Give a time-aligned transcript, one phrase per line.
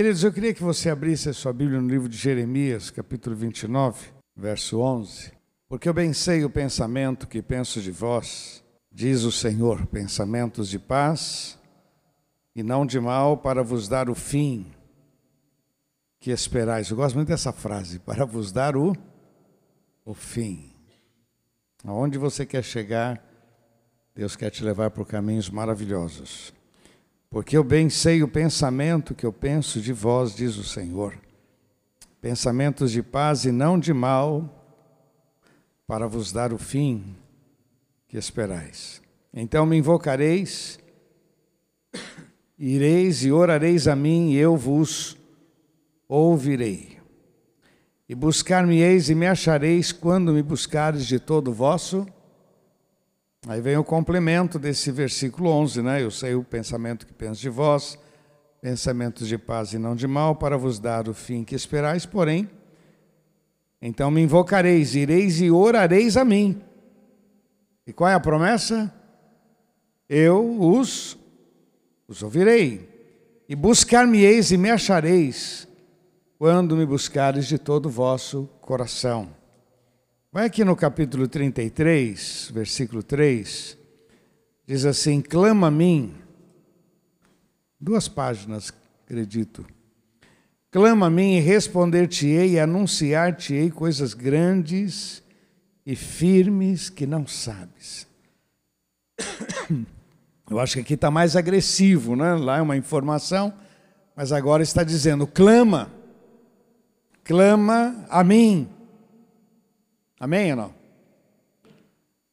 [0.00, 4.08] Queridos, eu queria que você abrisse a sua Bíblia no livro de Jeremias, capítulo 29,
[4.34, 5.30] verso 11.
[5.68, 10.78] Porque eu bem sei o pensamento que penso de vós, diz o Senhor, pensamentos de
[10.78, 11.58] paz
[12.56, 14.72] e não de mal, para vos dar o fim
[16.18, 16.88] que esperais.
[16.88, 18.96] Eu gosto muito dessa frase, para vos dar o,
[20.02, 20.72] o fim.
[21.84, 23.22] Aonde você quer chegar,
[24.14, 26.58] Deus quer te levar por caminhos maravilhosos.
[27.30, 31.16] Porque eu bem sei o pensamento que eu penso de vós, diz o Senhor.
[32.20, 34.60] Pensamentos de paz e não de mal,
[35.86, 37.16] para vos dar o fim
[38.08, 39.00] que esperais.
[39.32, 40.80] Então me invocareis,
[42.58, 45.16] ireis e orareis a mim, e eu vos
[46.08, 46.98] ouvirei.
[48.08, 52.04] E buscar-me-eis e me achareis quando me buscares de todo o vosso
[53.48, 56.02] Aí vem o complemento desse versículo 11, né?
[56.02, 57.98] Eu sei o pensamento que penso de vós,
[58.60, 62.50] pensamentos de paz e não de mal, para vos dar o fim que esperais, porém,
[63.80, 66.60] então me invocareis, ireis e orareis a mim.
[67.86, 68.94] E qual é a promessa?
[70.06, 71.18] Eu os,
[72.06, 72.90] os ouvirei.
[73.48, 75.66] E buscar-me-eis e me achareis,
[76.38, 79.39] quando me buscares de todo o vosso coração.
[80.32, 83.76] Vai aqui no capítulo 33, versículo 3,
[84.64, 86.14] diz assim: Clama a mim,
[87.80, 88.72] duas páginas,
[89.04, 89.66] acredito.
[90.70, 95.20] Clama a mim e responder-te-ei e anunciar-te-ei coisas grandes
[95.84, 98.06] e firmes que não sabes.
[100.48, 102.34] Eu acho que aqui está mais agressivo, né?
[102.34, 103.52] Lá é uma informação,
[104.14, 105.90] mas agora está dizendo: clama,
[107.24, 108.68] clama a mim
[110.20, 110.74] Amém ou não?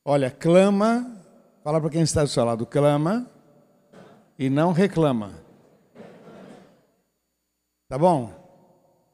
[0.04, 1.10] Olha, clama,
[1.64, 3.26] fala para quem está do seu lado, clama
[4.38, 5.32] e não reclama.
[7.88, 8.34] Tá bom?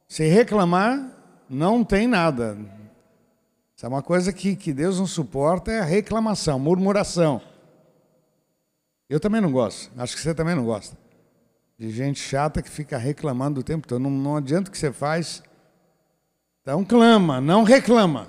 [0.07, 1.11] Se reclamar,
[1.47, 2.57] não tem nada.
[3.75, 7.41] Isso é uma coisa que, que Deus não suporta, é a reclamação, murmuração.
[9.07, 10.97] Eu também não gosto, acho que você também não gosta.
[11.77, 14.01] De gente chata que fica reclamando o tempo todo.
[14.01, 15.43] Não, não adianta o que você faz.
[16.61, 18.27] Então clama, não reclama.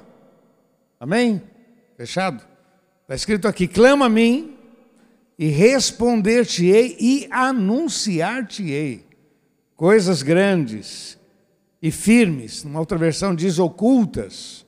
[1.05, 1.43] Amém?
[1.99, 2.43] Fechado?
[3.03, 4.57] Está escrito aqui: clama a mim
[5.39, 9.07] e responder-te-ei e anunciar-te-ei
[9.77, 11.19] coisas grandes
[11.83, 12.65] e firmes.
[12.65, 14.65] Numa outra versão diz ocultas,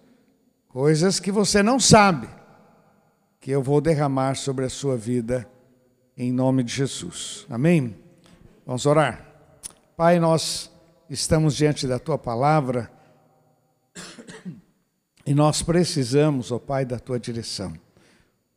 [0.69, 2.28] coisas que você não sabe,
[3.41, 5.48] que eu vou derramar sobre a sua vida
[6.19, 7.46] em nome de Jesus.
[7.48, 7.96] Amém?
[8.66, 9.26] Vamos orar.
[9.96, 10.70] Pai, nós
[11.08, 12.91] estamos diante da tua palavra
[15.26, 17.72] e nós precisamos, ó Pai, da tua direção.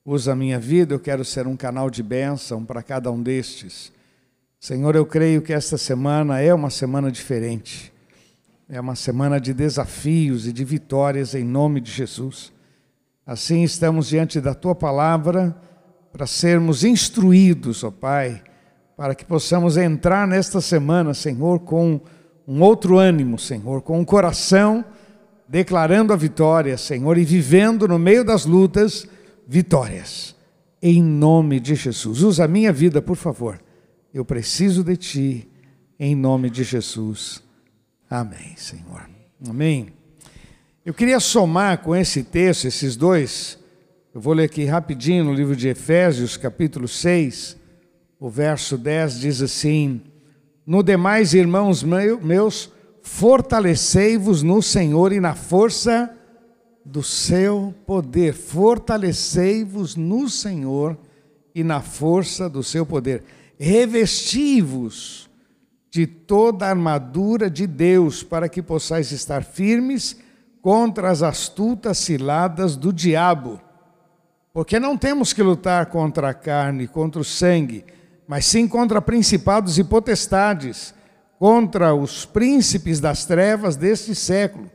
[0.05, 3.91] Usa a minha vida, eu quero ser um canal de bênção para cada um destes.
[4.59, 7.91] Senhor, eu creio que esta semana é uma semana diferente.
[8.69, 12.53] É uma semana de desafios e de vitórias em nome de Jesus.
[13.25, 15.55] Assim estamos diante da tua palavra
[16.11, 18.43] para sermos instruídos, ó Pai,
[18.95, 21.99] para que possamos entrar nesta semana, Senhor, com
[22.47, 24.85] um outro ânimo, Senhor, com um coração
[25.49, 29.07] declarando a vitória, Senhor, e vivendo no meio das lutas
[29.47, 30.35] vitórias.
[30.79, 32.21] Em nome de Jesus.
[32.21, 33.59] Usa a minha vida, por favor.
[34.13, 35.49] Eu preciso de Ti,
[35.99, 37.41] em nome de Jesus.
[38.07, 39.09] Amém, Senhor.
[39.47, 39.87] Amém.
[40.85, 43.59] Eu queria somar com esse texto, esses dois,
[44.13, 47.57] eu vou ler aqui rapidinho no livro de Efésios, capítulo 6,
[48.19, 50.01] o verso 10 diz assim:
[50.65, 52.71] No demais, irmãos meus,
[53.03, 56.15] fortalecei-vos no Senhor e na força
[56.85, 58.33] do seu poder.
[58.33, 60.97] Fortalecei-vos no Senhor
[61.53, 63.23] e na força do seu poder.
[63.57, 65.29] Revesti-vos
[65.91, 70.17] de toda a armadura de Deus, para que possais estar firmes
[70.61, 73.59] contra as astutas ciladas do diabo.
[74.53, 77.85] Porque não temos que lutar contra a carne, contra o sangue,
[78.27, 80.93] mas sim contra principados e potestades
[81.39, 84.69] contra os príncipes das trevas deste século,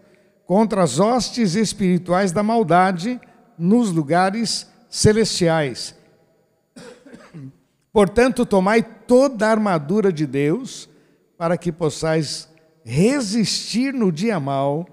[0.46, 3.20] contra as hostes espirituais da maldade
[3.58, 5.94] nos lugares celestiais.
[7.92, 10.88] Portanto, tomai toda a armadura de Deus,
[11.36, 12.48] para que possais
[12.82, 14.86] resistir no dia mau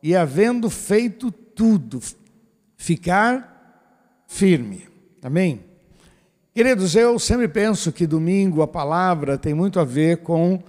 [0.00, 2.00] e, havendo feito tudo,
[2.76, 4.86] ficar firme.
[5.20, 5.64] Amém?
[6.54, 10.62] Queridos, eu sempre penso que domingo a palavra tem muito a ver com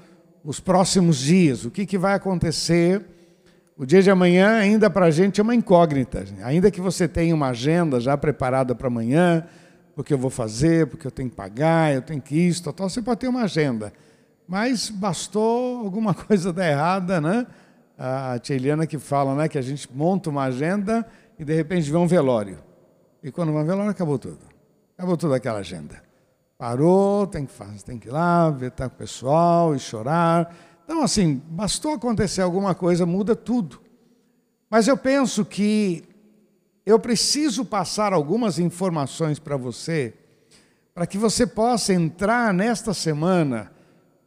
[0.43, 3.05] os próximos dias, o que, que vai acontecer.
[3.77, 6.25] O dia de amanhã ainda para a gente é uma incógnita.
[6.43, 9.45] Ainda que você tenha uma agenda já preparada para amanhã,
[9.95, 12.89] porque eu vou fazer, porque eu tenho que pagar, eu tenho que isso, tal, tal,
[12.89, 13.93] você pode ter uma agenda.
[14.47, 17.45] mas bastou alguma coisa dar errada, né?
[17.97, 21.05] A tia Eliana que fala, né, que a gente monta uma agenda
[21.37, 22.59] e de repente vê um velório.
[23.21, 24.39] E quando vai um velório, acabou tudo.
[24.97, 26.08] Acabou toda aquela agenda.
[26.59, 30.53] Parou, tem que fazer, tem que ir lá, ver tá com o pessoal e chorar.
[30.83, 33.81] Então, assim, bastou acontecer alguma coisa, muda tudo.
[34.69, 36.03] Mas eu penso que
[36.85, 40.13] eu preciso passar algumas informações para você,
[40.93, 43.71] para que você possa entrar nesta semana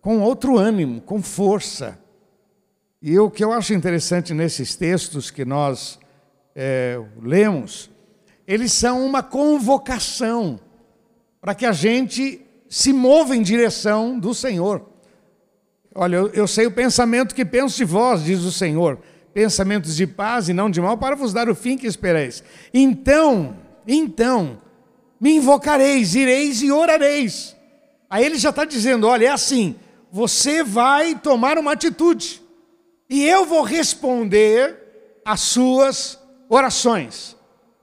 [0.00, 1.98] com outro ânimo, com força.
[3.02, 5.98] E o que eu acho interessante nesses textos que nós
[6.56, 7.90] é, lemos,
[8.46, 10.58] eles são uma convocação
[11.42, 12.40] para que a gente
[12.70, 14.88] se mova em direção do Senhor.
[15.94, 18.98] Olha, eu, eu sei o pensamento que penso de vós, diz o Senhor
[19.32, 22.42] pensamentos de paz e não de mal, para vos dar o fim que espereis.
[22.72, 23.56] Então,
[23.86, 24.60] então,
[25.20, 27.56] me invocareis, ireis e orareis.
[28.08, 29.74] Aí ele já está dizendo: olha, é assim,
[30.10, 32.42] você vai tomar uma atitude,
[33.08, 34.76] e eu vou responder
[35.24, 36.18] às suas
[36.48, 37.36] orações.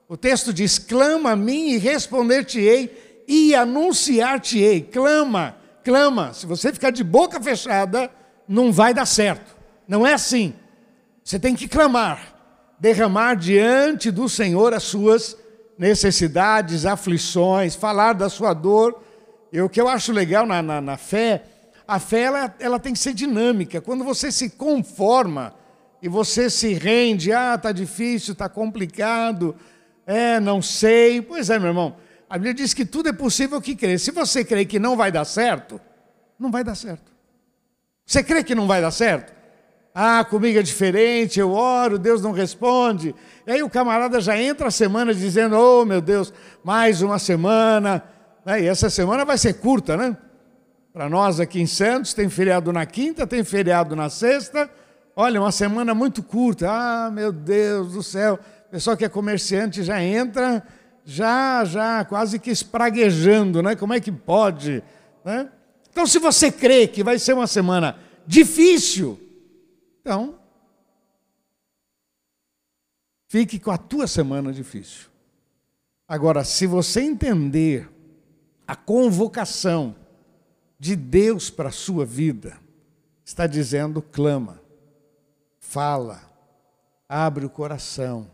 [0.07, 4.81] O texto diz: clama a mim e responder-te-ei e anunciar-te-ei.
[4.81, 6.33] Clama, clama.
[6.33, 8.09] Se você ficar de boca fechada,
[8.47, 9.55] não vai dar certo.
[9.87, 10.55] Não é assim.
[11.23, 12.33] Você tem que clamar,
[12.79, 15.37] derramar diante do Senhor as suas
[15.77, 18.99] necessidades, aflições, falar da sua dor.
[19.53, 21.43] E o que eu acho legal na, na, na fé,
[21.87, 23.79] a fé ela, ela tem que ser dinâmica.
[23.79, 25.53] Quando você se conforma
[26.01, 29.55] e você se rende, ah, está difícil, está complicado,
[30.07, 31.21] é, não sei.
[31.21, 31.95] Pois é, meu irmão,
[32.29, 33.99] a Bíblia diz que tudo é possível que crer.
[33.99, 35.81] Se você crê que não vai dar certo,
[36.37, 37.11] não vai dar certo.
[38.05, 39.33] Você crê que não vai dar certo?
[39.93, 43.15] Ah, comigo é diferente, eu oro, Deus não responde.
[43.45, 46.31] E aí o camarada já entra a semana dizendo: Oh, meu Deus,
[46.63, 48.03] mais uma semana.
[48.45, 50.15] E essa semana vai ser curta, né?
[50.93, 54.69] Para nós aqui em Santos, tem feriado na quinta, tem feriado na sexta.
[55.15, 56.69] Olha, uma semana muito curta.
[56.69, 58.39] Ah, meu Deus do céu.
[58.67, 60.63] O pessoal que é comerciante já entra,
[61.09, 63.75] já, já, quase que espraguejando, né?
[63.75, 64.83] Como é que pode?
[65.25, 65.51] Né?
[65.89, 67.97] Então, se você crê que vai ser uma semana
[68.27, 69.19] difícil,
[69.99, 70.39] então,
[73.27, 75.07] fique com a tua semana difícil.
[76.07, 77.89] Agora, se você entender
[78.67, 79.95] a convocação
[80.79, 82.55] de Deus para a sua vida,
[83.25, 84.61] está dizendo: clama,
[85.59, 86.21] fala,
[87.07, 88.29] abre o coração,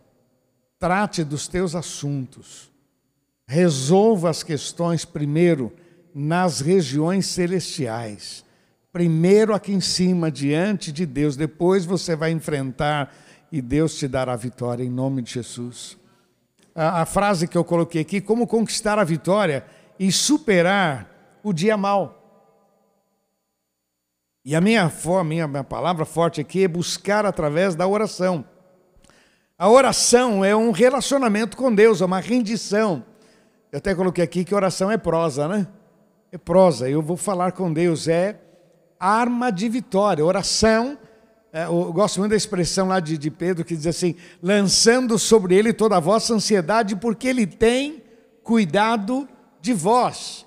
[0.86, 2.72] trate dos teus assuntos,
[3.48, 5.74] resolva as questões primeiro
[6.14, 8.46] nas regiões celestiais
[8.96, 13.14] primeiro aqui em cima, diante de Deus, depois você vai enfrentar
[13.52, 15.98] e Deus te dará a vitória em nome de Jesus.
[16.74, 19.66] A, a frase que eu coloquei aqui, como conquistar a vitória
[20.00, 21.10] e superar
[21.44, 22.24] o dia mal.
[24.46, 24.90] E a minha,
[25.26, 28.46] minha, minha palavra forte aqui é buscar através da oração.
[29.58, 33.06] A oração é um relacionamento com Deus, é uma rendição.
[33.72, 35.66] Eu até coloquei aqui que oração é prosa, né?
[36.30, 36.90] É prosa.
[36.90, 38.38] Eu vou falar com Deus, é
[39.00, 40.26] arma de vitória.
[40.26, 40.98] Oração,
[41.54, 45.56] é, eu gosto muito da expressão lá de, de Pedro que diz assim: lançando sobre
[45.56, 48.04] ele toda a vossa ansiedade, porque ele tem
[48.44, 49.26] cuidado
[49.62, 50.46] de vós.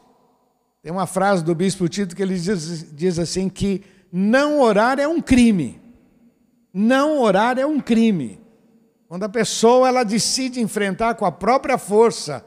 [0.82, 3.82] Tem uma frase do bispo Tito que ele diz, diz assim: que
[4.12, 5.80] não orar é um crime.
[6.74, 8.47] Não orar é um crime.
[9.08, 12.44] Quando a pessoa ela decide enfrentar com a própria força,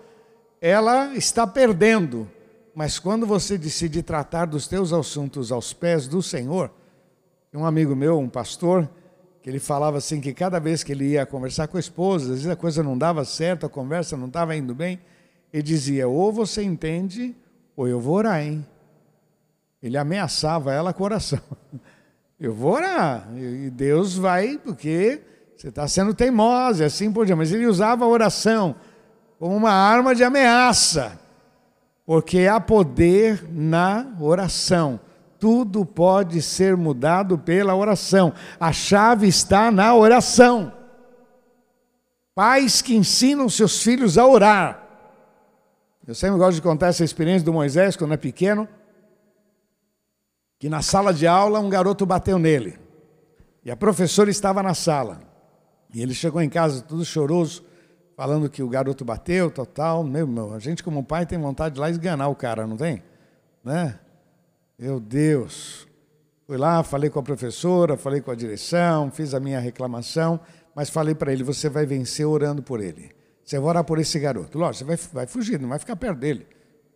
[0.61, 2.29] ela está perdendo.
[2.75, 6.71] Mas quando você decide tratar dos teus assuntos aos pés do Senhor,
[7.51, 8.87] um amigo meu, um pastor,
[9.41, 12.43] que ele falava assim que cada vez que ele ia conversar com a esposa, às
[12.43, 14.99] vezes a coisa não dava certo, a conversa não estava indo bem,
[15.51, 17.35] ele dizia: ou você entende,
[17.75, 18.63] ou eu vou orar, hein?
[19.81, 21.07] Ele ameaçava ela com.
[22.39, 25.21] Eu vou orar, e Deus vai, porque
[25.61, 27.37] você está sendo teimosa, assim por diante.
[27.37, 28.75] Mas ele usava a oração
[29.37, 31.19] como uma arma de ameaça
[32.11, 34.99] porque há poder na oração.
[35.39, 38.33] Tudo pode ser mudado pela oração.
[38.59, 40.73] A chave está na oração.
[42.35, 44.83] Pais que ensinam seus filhos a orar.
[46.05, 48.67] Eu sempre gosto de contar essa experiência do Moisés quando é pequeno,
[50.59, 52.79] que na sala de aula um garoto bateu nele.
[53.63, 55.30] E a professora estava na sala.
[55.93, 57.63] E ele chegou em casa todo choroso
[58.15, 60.03] falando que o garoto bateu, total.
[60.03, 63.03] Meu, meu, a gente como pai tem vontade de lá esganar o cara, não tem?
[63.63, 63.99] Né?
[64.77, 65.87] Meu Deus.
[66.45, 70.39] Fui lá, falei com a professora, falei com a direção, fiz a minha reclamação,
[70.75, 73.11] mas falei para ele: você vai vencer orando por ele.
[73.43, 74.57] Você vai orar por esse garoto.
[74.57, 76.47] Lógico, você vai, vai fugir, não vai ficar perto dele.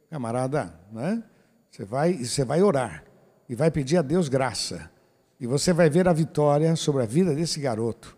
[0.10, 1.24] Camarada, né?
[1.72, 3.04] Você vai, você vai orar.
[3.50, 4.90] e vai pedir a Deus graça.
[5.40, 8.18] E você vai ver a vitória sobre a vida desse garoto.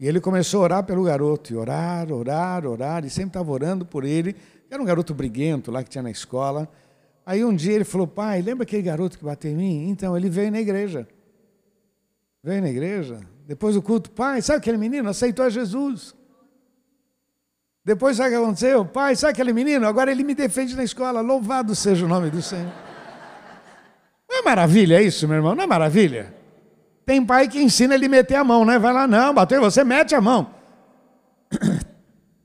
[0.00, 3.84] E ele começou a orar pelo garoto, e orar, orar, orar, e sempre estava orando
[3.84, 4.36] por ele.
[4.70, 6.68] Era um garoto briguento lá que tinha na escola.
[7.26, 9.88] Aí um dia ele falou: Pai, lembra aquele garoto que bateu em mim?
[9.88, 11.06] Então ele veio na igreja.
[12.42, 13.20] Veio na igreja.
[13.46, 15.08] Depois do culto, pai, sabe aquele menino?
[15.08, 16.14] Aceitou a Jesus.
[17.84, 18.84] Depois sabe o que aconteceu?
[18.84, 19.86] Pai, sabe aquele menino?
[19.86, 21.22] Agora ele me defende na escola.
[21.22, 22.70] Louvado seja o nome do Senhor.
[24.28, 25.54] Não é maravilha isso, meu irmão?
[25.54, 26.37] Não é maravilha?
[27.08, 28.78] Tem pai que ensina ele meter a mão, né?
[28.78, 30.50] Vai lá, não, bateu você, mete a mão.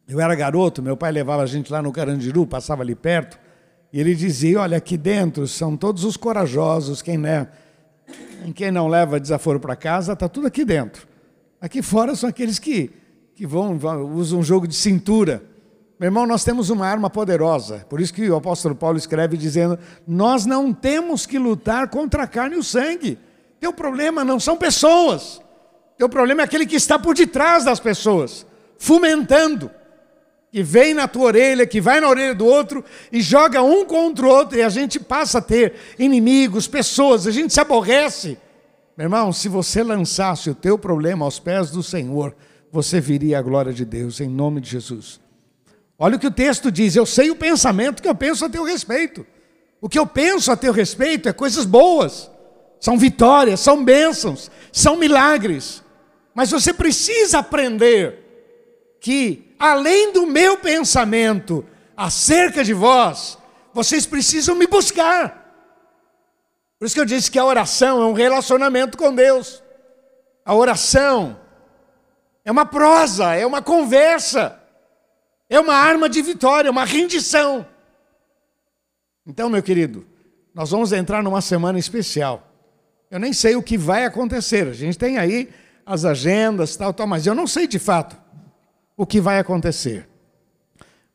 [0.07, 3.37] Eu era garoto, meu pai levava a gente lá no Carandiru, passava ali perto,
[3.91, 7.49] e ele dizia: Olha, aqui dentro são todos os corajosos, quem, né,
[8.55, 11.05] quem não leva desaforo para casa, está tudo aqui dentro.
[11.59, 12.89] Aqui fora são aqueles que,
[13.35, 13.77] que vão,
[14.13, 15.43] usam um jogo de cintura.
[15.99, 17.85] Meu irmão, nós temos uma arma poderosa.
[17.89, 19.77] Por isso que o apóstolo Paulo escreve dizendo:
[20.07, 23.19] Nós não temos que lutar contra a carne e o sangue
[23.63, 25.41] teu problema não são pessoas.
[25.97, 28.45] Teu problema é aquele que está por detrás das pessoas,
[28.77, 29.71] fomentando,
[30.51, 34.25] que vem na tua orelha, que vai na orelha do outro e joga um contra
[34.25, 38.37] o outro, e a gente passa a ter inimigos, pessoas, a gente se aborrece.
[38.97, 42.35] Meu irmão, se você lançasse o teu problema aos pés do Senhor,
[42.69, 45.21] você viria a glória de Deus, em nome de Jesus.
[45.97, 48.65] Olha o que o texto diz: eu sei o pensamento que eu penso a teu
[48.65, 49.25] respeito.
[49.79, 52.32] O que eu penso a teu respeito é coisas boas
[52.83, 55.81] são vitórias, são bênçãos, são milagres.
[56.35, 63.37] Mas você precisa aprender que, além do meu pensamento acerca de vós,
[63.73, 65.49] vocês precisam me buscar.
[66.77, 69.63] Por isso que eu disse que a oração é um relacionamento com Deus.
[70.43, 71.39] A oração
[72.43, 74.61] é uma prosa, é uma conversa,
[75.49, 77.65] é uma arma de vitória, uma rendição.
[79.25, 80.05] Então, meu querido,
[80.53, 82.49] nós vamos entrar numa semana especial.
[83.13, 84.67] Eu nem sei o que vai acontecer.
[84.67, 85.47] A gente tem aí
[85.85, 88.17] as agendas, tal, tal, mas eu não sei de fato
[88.97, 90.09] o que vai acontecer.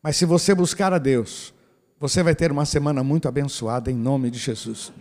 [0.01, 1.53] Mas se você buscar a Deus,
[1.99, 4.93] você vai ter uma semana muito abençoada em nome de Jesus.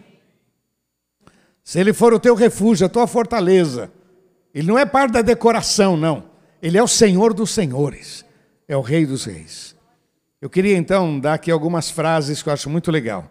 [1.64, 3.92] Se Ele for o teu refúgio, a tua fortaleza,
[4.52, 6.24] Ele não é parte da decoração, não.
[6.64, 8.26] Ele é o Senhor dos senhores,
[8.68, 9.76] é o Rei dos reis.
[10.42, 13.30] Eu queria então dar aqui algumas frases que eu acho muito legal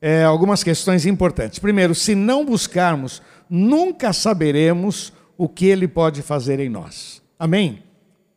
[0.00, 1.58] é, algumas questões importantes.
[1.58, 7.22] Primeiro, se não buscarmos, nunca saberemos o que Ele pode fazer em nós.
[7.38, 7.82] Amém?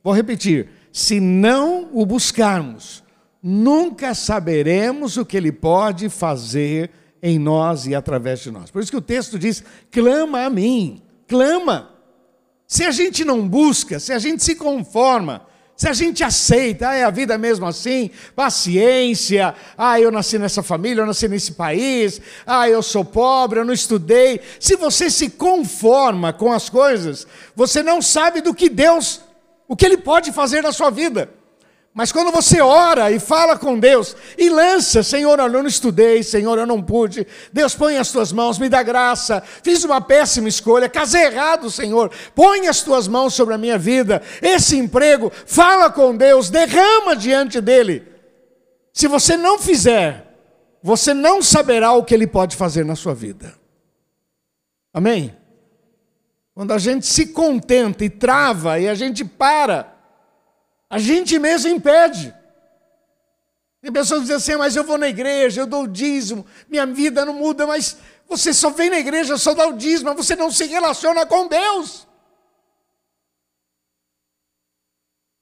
[0.04, 0.70] Vou repetir.
[0.92, 3.04] Se não o buscarmos,
[3.42, 6.92] nunca saberemos o que Ele pode fazer
[7.22, 8.72] em nós e através de nós.
[8.72, 11.90] Por isso que o texto diz: clama a mim, clama.
[12.68, 15.46] Se a gente não busca, se a gente se conforma,
[15.82, 20.62] se a gente aceita, ah, é a vida mesmo assim, paciência, ah, eu nasci nessa
[20.62, 24.42] família, eu nasci nesse país, ah, eu sou pobre, eu não estudei.
[24.60, 29.22] Se você se conforma com as coisas, você não sabe do que Deus,
[29.68, 31.32] o que Ele pode fazer na sua vida.
[31.94, 36.58] Mas quando você ora e fala com Deus e lança, Senhor, eu não estudei, Senhor,
[36.58, 40.88] eu não pude, Deus põe as tuas mãos, me dá graça, fiz uma péssima escolha,
[40.88, 46.16] casei errado, Senhor, põe as tuas mãos sobre a minha vida, esse emprego, fala com
[46.16, 48.08] Deus, derrama diante dEle.
[48.94, 50.34] Se você não fizer,
[50.82, 53.54] você não saberá o que Ele pode fazer na sua vida.
[54.94, 55.36] Amém?
[56.54, 59.91] Quando a gente se contenta e trava e a gente para,
[60.92, 62.36] a gente mesmo impede.
[63.82, 67.24] Tem pessoas dizem assim, mas eu vou na igreja, eu dou o dízimo, minha vida
[67.24, 70.52] não muda, mas você só vem na igreja, só dá o dízimo, mas você não
[70.52, 72.06] se relaciona com Deus.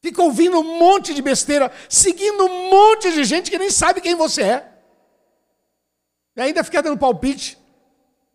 [0.04, 4.14] Fica ouvindo um monte de besteira, seguindo um monte de gente que nem sabe quem
[4.14, 4.72] você é.
[6.38, 7.58] E ainda fica dando palpite.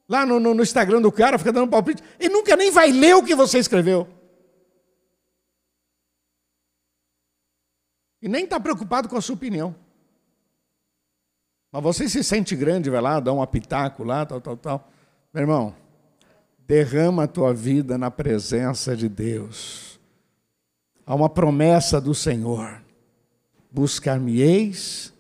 [0.09, 2.03] Lá no, no, no Instagram do cara, fica dando palpite.
[2.19, 4.07] E nunca nem vai ler o que você escreveu.
[8.25, 9.77] E nem está preocupado com a sua opinião.
[11.71, 14.91] Mas você se sente grande, vai lá, dá um apitaco lá, tal, tal, tal.
[15.31, 15.77] Meu irmão,
[16.67, 20.01] derrama a tua vida na presença de Deus.
[21.05, 22.81] Há uma promessa do Senhor:
[23.71, 25.13] buscar-me-eis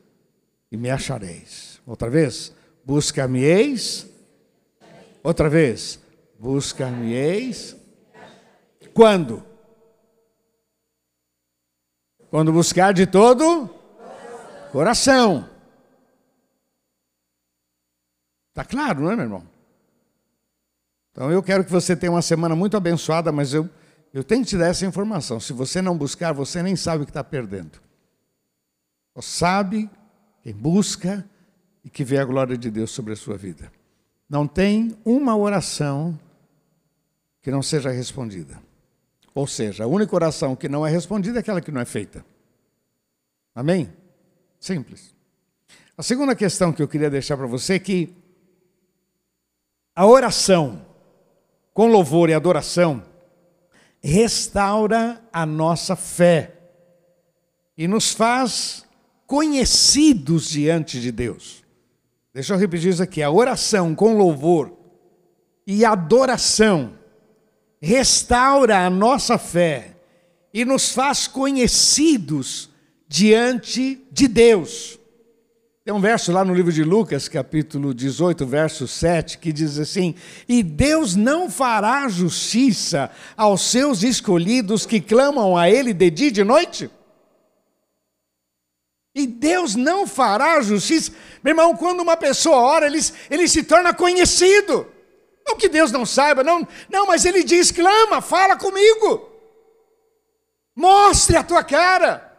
[0.72, 1.82] e me achareis.
[1.86, 2.54] Outra vez,
[2.86, 4.06] buscar-me-eis.
[5.22, 6.00] Outra vez,
[6.38, 7.76] buscar-me-eis.
[8.94, 9.44] Quando?
[12.34, 13.70] Quando buscar de todo
[14.72, 15.48] coração.
[18.48, 19.46] Está claro, não é, meu irmão?
[21.12, 23.70] Então eu quero que você tenha uma semana muito abençoada, mas eu,
[24.12, 25.38] eu tenho que te dar essa informação.
[25.38, 27.80] Se você não buscar, você nem sabe o que está perdendo.
[29.14, 29.88] Só sabe
[30.42, 31.24] quem busca
[31.84, 33.70] e que vê a glória de Deus sobre a sua vida.
[34.28, 36.18] Não tem uma oração
[37.40, 38.60] que não seja respondida.
[39.34, 42.24] Ou seja, a única oração que não é respondida é aquela que não é feita.
[43.54, 43.92] Amém?
[44.60, 45.14] Simples.
[45.98, 48.14] A segunda questão que eu queria deixar para você é que
[49.94, 50.84] a oração
[51.72, 53.02] com louvor e adoração
[54.02, 56.52] restaura a nossa fé
[57.76, 58.84] e nos faz
[59.26, 61.64] conhecidos diante de Deus.
[62.32, 64.72] Deixa eu repetir isso aqui: a oração com louvor
[65.66, 66.98] e adoração
[67.84, 69.96] restaura a nossa fé
[70.52, 72.70] e nos faz conhecidos
[73.06, 74.98] diante de Deus.
[75.84, 80.14] Tem um verso lá no livro de Lucas, capítulo 18, verso 7, que diz assim:
[80.48, 86.30] E Deus não fará justiça aos seus escolhidos que clamam a Ele de dia e
[86.30, 86.90] de noite?
[89.14, 91.12] E Deus não fará justiça.
[91.42, 92.98] Meu irmão, quando uma pessoa ora, ele,
[93.30, 94.93] ele se torna conhecido.
[95.46, 99.30] Não que Deus não saiba, não, não, mas ele diz: clama, fala comigo.
[100.74, 102.32] Mostre a tua cara.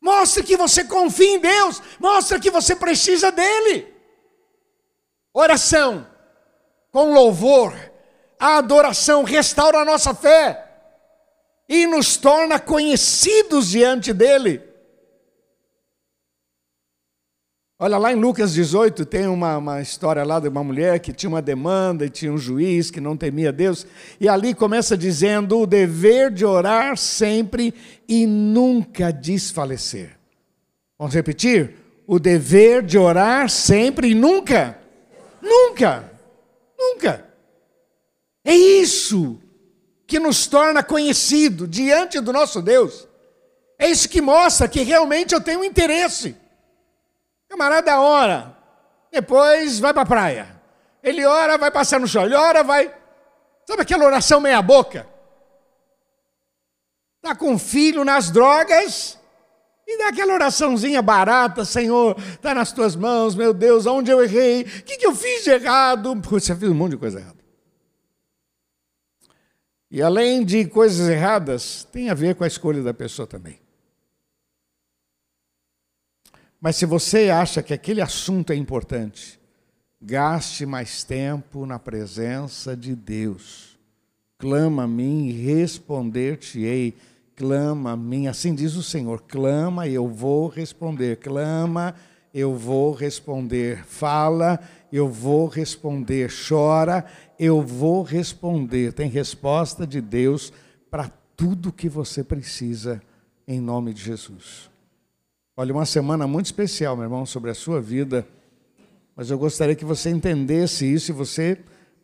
[0.00, 1.82] Mostre que você confia em Deus.
[1.98, 3.92] Mostre que você precisa dele.
[5.32, 6.06] Oração
[6.90, 7.72] com louvor,
[8.38, 10.66] a adoração restaura a nossa fé
[11.68, 14.69] e nos torna conhecidos diante dele.
[17.82, 21.30] Olha, lá em Lucas 18 tem uma, uma, história lá de uma mulher que tinha
[21.30, 23.86] uma demanda e tinha um juiz que não temia Deus.
[24.20, 27.72] E ali começa dizendo o dever de orar sempre
[28.06, 30.18] e nunca desfalecer.
[30.98, 31.74] Vamos repetir?
[32.06, 34.78] O dever de orar sempre e nunca.
[35.40, 36.04] Nunca.
[36.78, 37.24] Nunca.
[38.44, 39.40] É isso
[40.06, 43.08] que nos torna conhecido diante do nosso Deus.
[43.78, 46.36] É isso que mostra que realmente eu tenho interesse.
[47.50, 48.56] Camarada ora,
[49.10, 50.62] depois vai para a praia.
[51.02, 52.24] Ele ora, vai passar no chão.
[52.24, 52.94] Ele ora, vai.
[53.66, 55.04] Sabe aquela oração meia-boca?
[57.16, 59.18] Está com filho nas drogas
[59.84, 64.62] e dá aquela oraçãozinha barata: Senhor, está nas tuas mãos, meu Deus, onde eu errei?
[64.62, 66.14] O que, que eu fiz de errado?
[66.30, 67.40] Você fez um monte de coisa errada.
[69.90, 73.58] E além de coisas erradas, tem a ver com a escolha da pessoa também.
[76.60, 79.40] Mas se você acha que aquele assunto é importante,
[80.00, 83.78] gaste mais tempo na presença de Deus.
[84.38, 86.94] Clama a mim e responder-te-ei.
[87.34, 91.16] Clama a mim, assim diz o Senhor: clama e eu vou responder.
[91.16, 91.94] Clama,
[92.32, 93.82] eu vou responder.
[93.84, 94.60] Fala,
[94.92, 96.30] eu vou responder.
[96.48, 97.06] Chora,
[97.38, 98.92] eu vou responder.
[98.92, 100.52] Tem resposta de Deus
[100.90, 103.02] para tudo que você precisa,
[103.48, 104.69] em nome de Jesus.
[105.60, 108.26] Olha, uma semana muito especial, meu irmão, sobre a sua vida.
[109.14, 111.58] Mas eu gostaria que você entendesse isso e você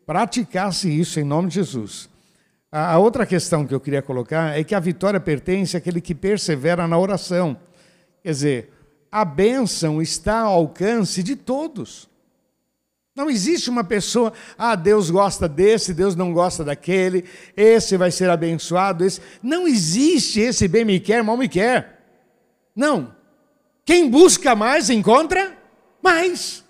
[0.05, 2.07] praticasse isso em nome de Jesus.
[2.71, 6.87] A outra questão que eu queria colocar é que a vitória pertence àquele que persevera
[6.87, 7.57] na oração.
[8.21, 8.73] Quer dizer,
[9.11, 12.07] a bênção está ao alcance de todos.
[13.15, 18.29] Não existe uma pessoa, ah, Deus gosta desse, Deus não gosta daquele, esse vai ser
[18.29, 19.19] abençoado, esse.
[19.41, 22.03] Não existe esse bem me quer, mal me quer.
[22.75, 23.16] Não.
[23.87, 25.57] Quem busca mais, encontra
[26.01, 26.61] mais.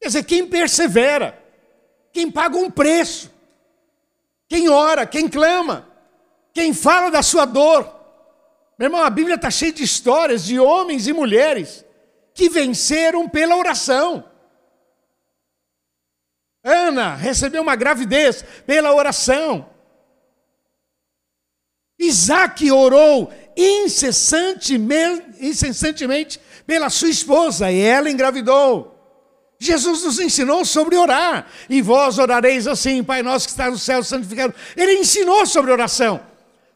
[0.00, 1.38] Quer dizer, quem persevera,
[2.10, 3.30] quem paga um preço,
[4.48, 5.86] quem ora, quem clama,
[6.54, 7.94] quem fala da sua dor.
[8.78, 11.84] Meu irmão, a Bíblia está cheia de histórias de homens e mulheres
[12.32, 14.24] que venceram pela oração.
[16.64, 19.68] Ana recebeu uma gravidez pela oração.
[21.98, 28.94] Isaac orou incessantemente, incessantemente pela sua esposa e ela engravidou.
[29.58, 31.48] Jesus nos ensinou sobre orar.
[31.68, 34.54] E vós orareis assim, Pai nosso que está no céu, santificado.
[34.76, 36.20] Ele ensinou sobre oração.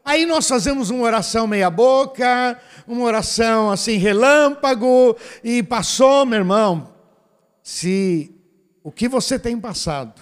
[0.03, 6.93] Aí nós fazemos uma oração meia boca, uma oração assim relâmpago e passou, meu irmão.
[7.61, 8.35] Se
[8.83, 10.21] o que você tem passado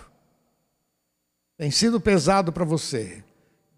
[1.57, 3.23] tem sido pesado para você,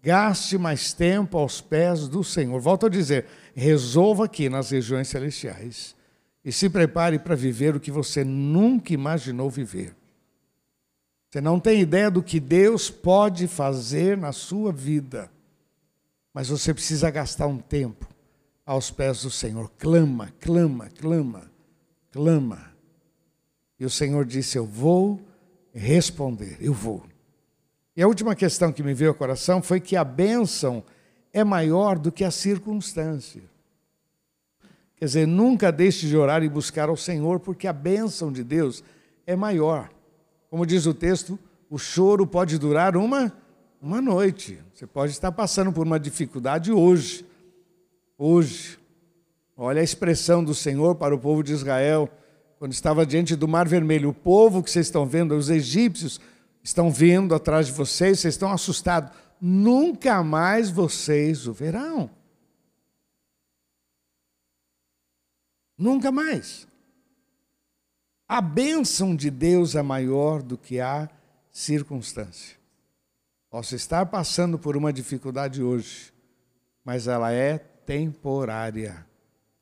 [0.04, 2.60] Gaste mais tempo aos pés do Senhor.
[2.60, 5.96] Volto a dizer, resolva aqui nas regiões celestiais
[6.44, 9.96] e se prepare para viver o que você nunca imaginou viver.
[11.30, 15.30] Você não tem ideia do que Deus pode fazer na sua vida,
[16.34, 18.06] mas você precisa gastar um tempo
[18.66, 19.72] aos pés do Senhor.
[19.78, 21.50] Clama, clama, clama,
[22.12, 22.72] clama.
[23.80, 25.18] E o Senhor disse: Eu vou
[25.72, 27.13] responder, eu vou.
[27.96, 30.82] E a última questão que me veio ao coração foi que a bênção
[31.32, 33.42] é maior do que a circunstância.
[34.96, 38.82] Quer dizer, nunca deixe de orar e buscar ao Senhor, porque a bênção de Deus
[39.26, 39.90] é maior.
[40.48, 43.32] Como diz o texto, o choro pode durar uma,
[43.82, 44.58] uma noite.
[44.72, 47.26] Você pode estar passando por uma dificuldade hoje.
[48.16, 48.78] Hoje.
[49.56, 52.08] Olha a expressão do Senhor para o povo de Israel,
[52.58, 54.08] quando estava diante do Mar Vermelho.
[54.08, 56.20] O povo que vocês estão vendo, os egípcios,
[56.64, 59.10] estão vindo atrás de vocês, vocês estão assustados.
[59.38, 62.10] Nunca mais vocês o verão.
[65.76, 66.66] Nunca mais.
[68.26, 71.10] A bênção de Deus é maior do que a
[71.50, 72.56] circunstância.
[73.50, 76.12] Posso estar passando por uma dificuldade hoje,
[76.82, 79.06] mas ela é temporária.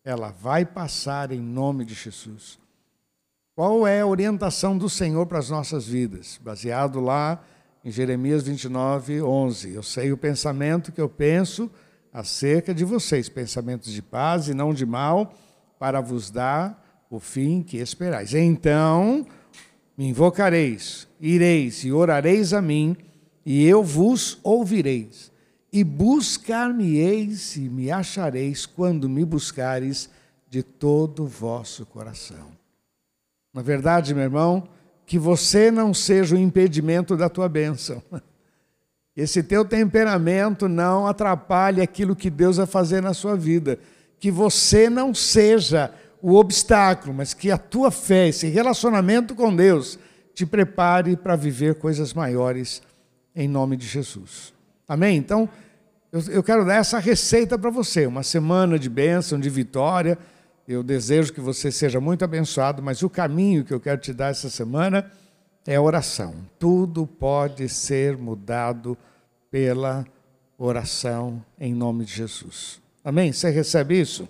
[0.04, 2.62] Ela vai passar em nome de Jesus.
[3.54, 6.40] Qual é a orientação do Senhor para as nossas vidas?
[6.42, 7.44] Baseado lá
[7.84, 9.74] em Jeremias 29, 11.
[9.74, 11.70] Eu sei o pensamento que eu penso
[12.10, 15.34] acerca de vocês, pensamentos de paz e não de mal,
[15.78, 18.32] para vos dar o fim que esperais.
[18.32, 19.26] Então
[19.98, 22.96] me invocareis, ireis e orareis a mim,
[23.44, 25.30] e eu vos ouvireis.
[25.70, 30.08] E buscar-me-eis e me achareis quando me buscares
[30.48, 32.62] de todo o vosso coração.
[33.52, 34.68] Na verdade, meu irmão,
[35.04, 38.02] que você não seja o impedimento da tua bênção.
[39.14, 43.78] Esse teu temperamento não atrapalhe aquilo que Deus vai fazer na sua vida.
[44.18, 49.98] Que você não seja o obstáculo, mas que a tua fé, esse relacionamento com Deus,
[50.32, 52.80] te prepare para viver coisas maiores
[53.34, 54.54] em nome de Jesus.
[54.88, 55.16] Amém?
[55.16, 55.48] Então,
[56.12, 60.16] eu, quero dar essa receita para você: uma semana de bênção, de vitória
[60.72, 64.30] eu desejo que você seja muito abençoado, mas o caminho que eu quero te dar
[64.30, 65.11] essa semana
[65.66, 66.35] é oração.
[66.58, 68.96] Tudo pode ser mudado
[69.50, 70.04] pela
[70.58, 72.80] oração em nome de Jesus.
[73.04, 73.32] Amém?
[73.32, 74.28] Você recebe isso?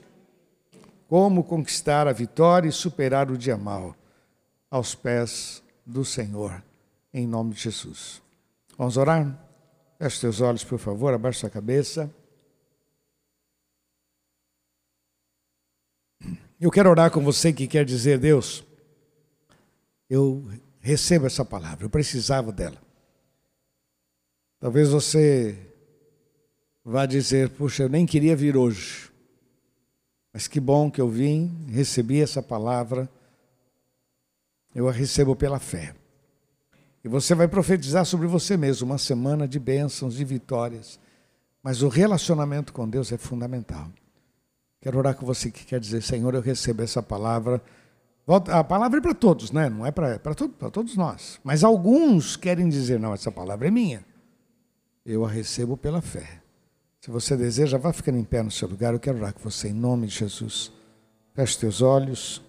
[1.09, 3.95] Como conquistar a vitória e superar o dia mal
[4.71, 6.63] aos pés do Senhor,
[7.13, 8.23] em nome de Jesus.
[8.79, 9.39] Vamos orar?
[9.99, 12.11] Feche teus olhos, por favor, abaixe sua cabeça.
[16.63, 18.63] Eu quero orar com você que quer dizer, Deus,
[20.09, 20.49] eu
[20.81, 22.81] recebo essa palavra, eu precisava dela.
[24.61, 25.59] Talvez você
[26.85, 29.11] vá dizer, puxa, eu nem queria vir hoje,
[30.33, 33.11] mas que bom que eu vim, recebi essa palavra,
[34.73, 35.97] eu a recebo pela fé.
[37.03, 41.01] E você vai profetizar sobre você mesmo uma semana de bênçãos, de vitórias,
[41.61, 43.91] mas o relacionamento com Deus é fundamental.
[44.83, 47.63] Quero orar com você que quer dizer, Senhor, eu recebo essa palavra.
[48.49, 49.71] A palavra é para todos, né?
[49.71, 51.39] Não é para todo, todos nós.
[51.45, 54.05] Mas alguns querem dizer, não, essa palavra é minha.
[55.07, 56.43] Eu a recebo pela fé.
[57.01, 58.93] Se você deseja, vá ficando em pé no seu lugar.
[58.93, 60.73] Eu quero orar com você em nome de Jesus.
[61.33, 62.43] Feche teus olhos,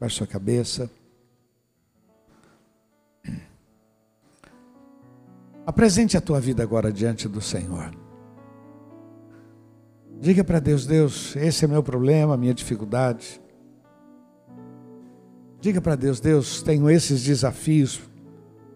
[0.00, 0.90] baixe sua cabeça.
[5.66, 8.05] Apresente a tua vida agora diante do Senhor.
[10.20, 13.40] Diga para Deus: Deus, esse é meu problema, minha dificuldade.
[15.60, 18.00] Diga para Deus: Deus, tenho esses desafios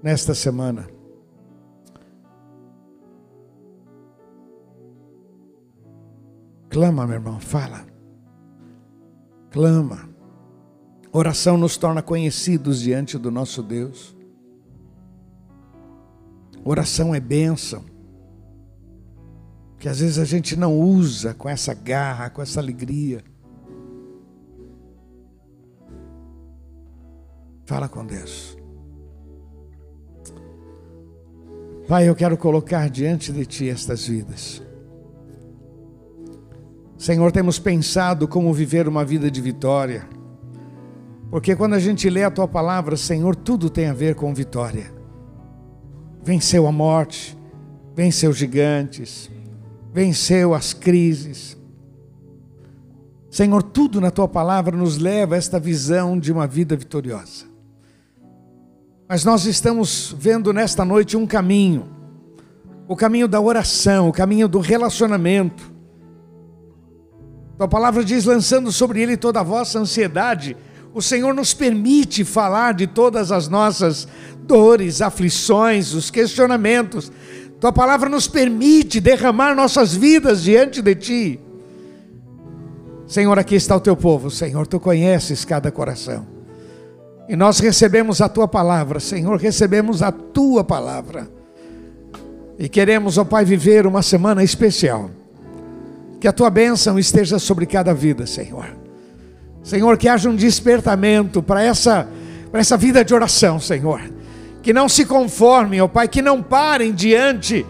[0.03, 0.89] nesta semana.
[6.69, 7.85] Clama, meu irmão, fala.
[9.51, 10.09] Clama.
[11.13, 14.17] Oração nos torna conhecidos diante do nosso Deus.
[16.65, 17.90] Oração é bênção
[19.81, 23.25] que às vezes a gente não usa com essa garra, com essa alegria.
[27.65, 28.59] Fala com Deus.
[31.89, 34.63] Pai, eu quero colocar diante de Ti estas vidas.
[36.99, 40.07] Senhor, temos pensado como viver uma vida de vitória.
[41.31, 44.93] Porque quando a gente lê a Tua palavra, Senhor, tudo tem a ver com vitória.
[46.23, 47.35] Venceu a morte,
[47.95, 49.31] venceu gigantes,
[49.93, 51.57] venceu as crises.
[53.31, 57.45] Senhor, tudo na tua palavra nos leva a esta visão de uma vida vitoriosa.
[59.09, 61.89] Mas nós estamos vendo nesta noite um caminho,
[62.87, 65.73] o caminho da oração, o caminho do relacionamento.
[67.57, 70.57] Tua palavra diz: lançando sobre ele toda a vossa ansiedade,
[70.93, 74.09] o Senhor nos permite falar de todas as nossas
[74.43, 77.13] dores, aflições, os questionamentos,
[77.61, 81.41] tua palavra nos permite derramar nossas vidas diante de Ti.
[83.07, 86.27] Senhor, aqui está o teu povo, Senhor, tu conheces cada coração.
[87.29, 91.29] E nós recebemos a tua palavra, Senhor, recebemos a tua palavra.
[92.59, 95.11] E queremos, ó Pai, viver uma semana especial.
[96.21, 98.67] Que a tua bênção esteja sobre cada vida, Senhor.
[99.63, 102.09] Senhor, que haja um despertamento para essa
[102.51, 104.01] para essa vida de oração, Senhor.
[104.63, 107.65] Que não se conformem, ó Pai, que não parem diante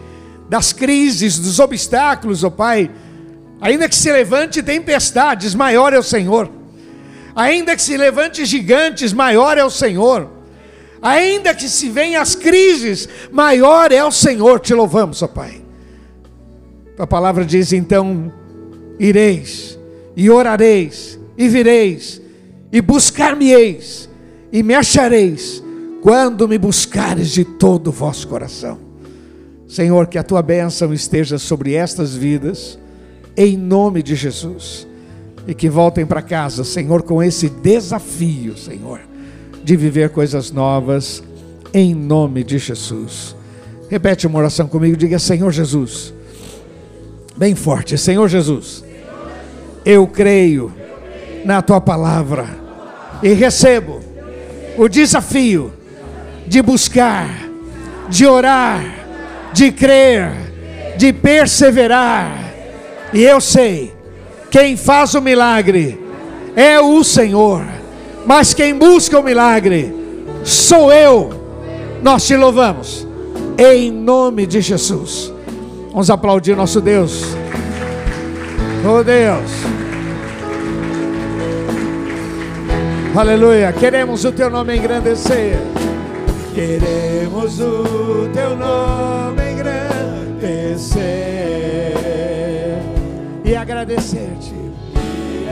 [0.49, 2.91] das crises, dos obstáculos, ó Pai.
[3.61, 6.49] Ainda que se levante tempestades, maior é o Senhor.
[7.35, 10.29] Ainda que se levante gigantes, maior é o Senhor.
[11.01, 14.59] Ainda que se venham as crises, maior é o Senhor.
[14.59, 15.61] Te louvamos, ó Pai.
[16.95, 18.31] Tua palavra diz então:
[18.99, 19.79] ireis
[20.15, 22.21] e orareis e vireis
[22.71, 24.09] e buscar-me-eis
[24.51, 25.63] e me achareis
[26.01, 28.79] quando me buscares de todo o vosso coração.
[29.67, 32.77] Senhor, que a tua bênção esteja sobre estas vidas,
[33.37, 34.87] em nome de Jesus.
[35.47, 38.99] E que voltem para casa, Senhor, com esse desafio, Senhor,
[39.63, 41.23] de viver coisas novas,
[41.73, 43.35] em nome de Jesus.
[43.89, 46.13] Repete uma oração comigo, diga: Senhor Jesus,
[47.35, 48.83] bem forte, Senhor Jesus,
[49.83, 50.71] eu creio
[51.43, 52.45] na tua palavra
[53.23, 53.99] e recebo
[54.77, 55.71] o desafio
[56.51, 57.29] de buscar,
[58.09, 58.83] de orar,
[59.53, 60.33] de crer,
[60.97, 62.51] de perseverar.
[63.13, 63.93] E eu sei,
[64.49, 65.97] quem faz o milagre
[66.53, 67.63] é o Senhor,
[68.25, 69.95] mas quem busca o milagre
[70.43, 71.29] sou eu.
[72.03, 73.07] Nós te louvamos,
[73.57, 75.31] em nome de Jesus.
[75.91, 77.23] Vamos aplaudir nosso Deus.
[78.85, 79.51] Oh Deus.
[83.15, 83.71] Aleluia.
[83.71, 85.57] Queremos o teu nome engrandecer.
[86.53, 91.01] Queremos o teu nome engrandecer
[93.45, 94.53] e agradecer-te.
[94.93, 95.47] E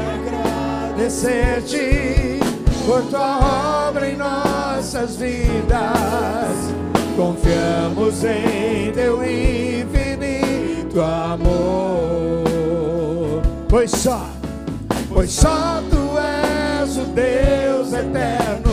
[0.97, 2.39] agradecer-te
[2.85, 6.73] por tua obra em nossas vidas.
[7.15, 12.43] Confiamos em teu infinito amor.
[13.69, 14.27] Pois só,
[15.07, 16.09] pois só tu
[16.97, 18.68] o Deus eterno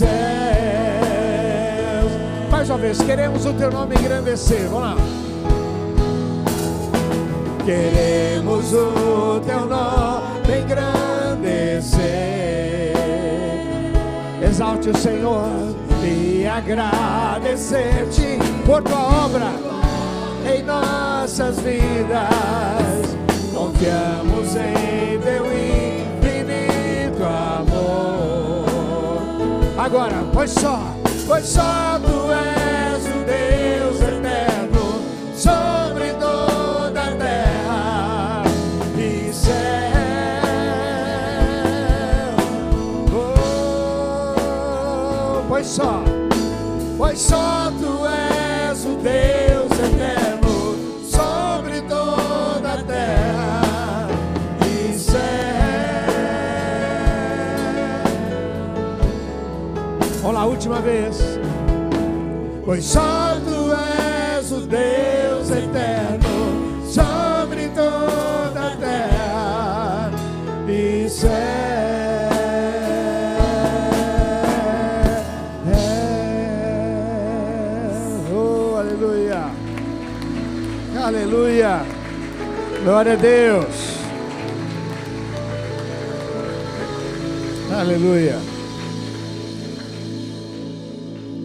[0.00, 0.10] céus.
[2.50, 4.68] Mais uma vez, queremos o teu nome engrandecer.
[4.68, 4.96] Vamos lá.
[7.64, 12.00] Queremos o teu nome engrandecer.
[14.42, 15.48] Exalte o Senhor
[16.02, 19.52] e agradecer-te por tua obra
[20.46, 23.20] em nossas vidas
[23.60, 24.79] confiamos em
[29.92, 30.78] Agora, pois só,
[31.26, 35.02] pois só tu és o Deus eterno
[35.34, 38.44] sobre toda a terra
[38.96, 39.50] e céu.
[44.32, 46.04] Oh, pois só,
[46.96, 47.59] pois só
[60.80, 61.38] vez.
[62.64, 63.72] Pois só tu
[64.38, 70.10] és o Deus eterno sobre toda a terra
[70.68, 71.30] e céu.
[78.32, 79.50] Oh, aleluia.
[81.04, 81.82] Aleluia.
[82.84, 84.00] Glória a Deus.
[87.72, 88.49] Aleluia.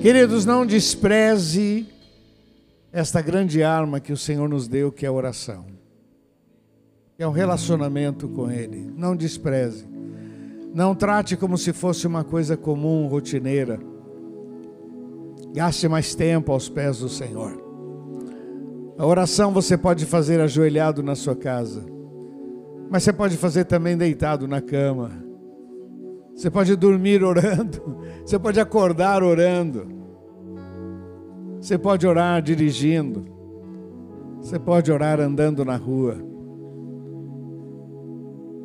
[0.06, 1.88] Queridos, não despreze
[2.94, 5.66] esta grande arma que o Senhor nos deu, que é a oração.
[7.18, 8.94] Que é um relacionamento com Ele.
[8.96, 9.84] Não despreze.
[10.76, 13.80] Não trate como se fosse uma coisa comum, rotineira.
[15.56, 17.60] Gaste mais tempo aos pés do Senhor.
[19.00, 21.84] A oração você pode fazer ajoelhado na sua casa,
[22.92, 25.26] mas você pode fazer também deitado na cama
[26.36, 29.88] você pode dormir orando, você pode acordar orando,
[31.66, 33.26] você pode orar dirigindo,
[34.40, 36.16] você pode orar andando na rua.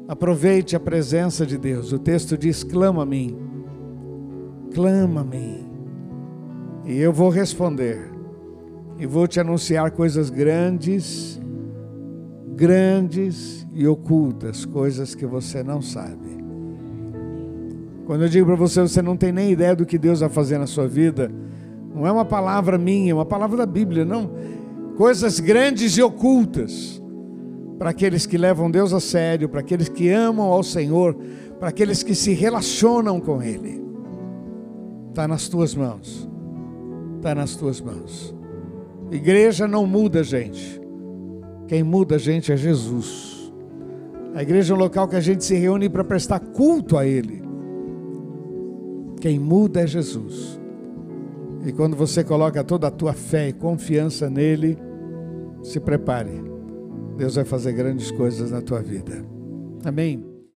[0.06, 1.92] Aproveite a presença de Deus.
[1.92, 3.38] O texto diz: clama a mim,
[4.74, 5.66] clama a mim,
[6.84, 8.10] e eu vou responder,
[8.98, 11.40] e vou te anunciar coisas grandes,
[12.54, 16.38] grandes e ocultas, coisas que você não sabe.
[18.04, 20.58] Quando eu digo para você, você não tem nem ideia do que Deus vai fazer
[20.58, 21.32] na sua vida,
[21.94, 24.31] não é uma palavra minha, é uma palavra da Bíblia, não.
[24.96, 27.03] Coisas grandes e ocultas
[27.79, 31.16] para aqueles que levam Deus a sério, para aqueles que amam ao Senhor,
[31.59, 33.83] para aqueles que se relacionam com Ele.
[35.09, 36.29] Está nas tuas mãos.
[37.16, 38.35] Está nas tuas mãos.
[39.11, 40.81] Igreja não muda gente.
[41.66, 43.53] Quem muda a gente é Jesus.
[44.35, 47.42] A igreja é um local que a gente se reúne para prestar culto a Ele.
[49.20, 50.60] Quem muda é Jesus.
[51.64, 54.79] E quando você coloca toda a tua fé e confiança nele,
[55.62, 56.42] se prepare.
[57.16, 59.25] Deus vai fazer grandes coisas na tua vida.
[59.85, 60.30] Amém.